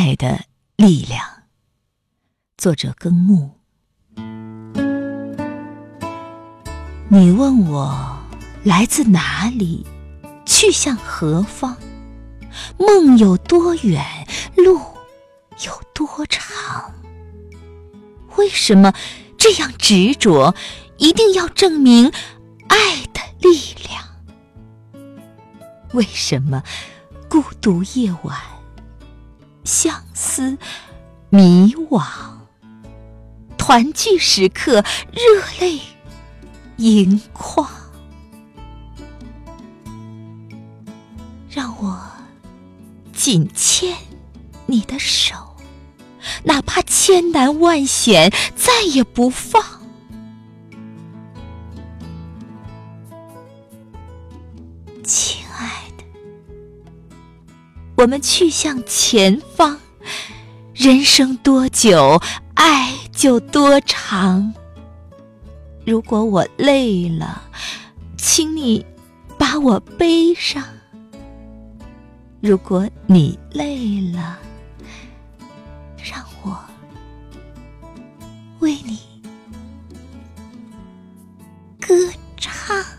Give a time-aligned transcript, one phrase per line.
[0.00, 0.44] 爱的
[0.76, 1.24] 力量。
[2.56, 3.50] 作者：耕木。
[7.08, 8.16] 你问我
[8.62, 9.84] 来自哪里，
[10.46, 11.76] 去向何方？
[12.78, 14.04] 梦有多远，
[14.54, 14.78] 路
[15.66, 16.94] 有多长？
[18.36, 18.94] 为什么
[19.36, 20.54] 这样执着，
[20.98, 22.06] 一定要证明
[22.68, 24.04] 爱的力量？
[25.92, 26.62] 为什么
[27.28, 28.38] 孤独夜晚，
[29.68, 30.56] 相思
[31.28, 32.02] 迷惘，
[33.58, 34.82] 团聚时刻
[35.12, 35.20] 热
[35.60, 35.78] 泪
[36.78, 37.68] 盈眶？
[41.50, 42.00] 让我
[43.12, 43.94] 紧牵
[44.64, 45.34] 你的手，
[46.44, 49.62] 哪怕千难万险，再也不放。
[57.98, 59.76] 我们去向前方
[60.72, 62.22] 人生多久
[62.54, 64.54] 爱就多长。
[65.84, 67.42] 如果我累了
[68.16, 68.86] 请你
[69.36, 70.62] 把我背上。
[72.40, 74.38] 如果你累了
[75.96, 76.56] 让我
[78.60, 79.00] 为你
[81.80, 81.94] 歌
[82.36, 82.97] 唱。